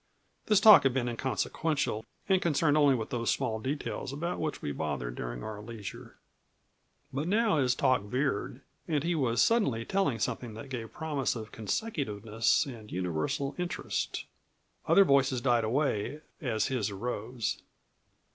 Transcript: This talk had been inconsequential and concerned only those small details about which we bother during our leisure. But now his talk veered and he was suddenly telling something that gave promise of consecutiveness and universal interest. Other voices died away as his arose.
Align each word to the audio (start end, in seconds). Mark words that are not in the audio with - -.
This 0.47 0.59
talk 0.59 0.81
had 0.81 0.95
been 0.95 1.07
inconsequential 1.07 2.03
and 2.27 2.41
concerned 2.41 2.75
only 2.75 2.95
those 3.05 3.29
small 3.29 3.59
details 3.59 4.11
about 4.11 4.39
which 4.39 4.59
we 4.59 4.71
bother 4.71 5.11
during 5.11 5.43
our 5.43 5.61
leisure. 5.61 6.17
But 7.13 7.27
now 7.27 7.59
his 7.59 7.75
talk 7.75 8.01
veered 8.01 8.61
and 8.87 9.03
he 9.03 9.13
was 9.13 9.43
suddenly 9.43 9.85
telling 9.85 10.17
something 10.17 10.55
that 10.55 10.69
gave 10.69 10.91
promise 10.91 11.35
of 11.35 11.51
consecutiveness 11.51 12.65
and 12.65 12.91
universal 12.91 13.53
interest. 13.59 14.25
Other 14.87 15.05
voices 15.05 15.39
died 15.39 15.63
away 15.63 16.21
as 16.41 16.65
his 16.65 16.89
arose. 16.89 17.61